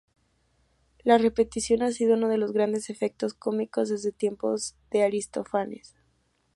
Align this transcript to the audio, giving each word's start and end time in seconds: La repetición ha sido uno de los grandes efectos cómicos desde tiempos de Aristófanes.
La 1.03 1.19
repetición 1.19 1.83
ha 1.83 1.91
sido 1.91 2.15
uno 2.15 2.27
de 2.27 2.39
los 2.39 2.53
grandes 2.53 2.89
efectos 2.89 3.35
cómicos 3.35 3.89
desde 3.89 4.11
tiempos 4.11 4.75
de 4.89 5.03
Aristófanes. 5.03 5.95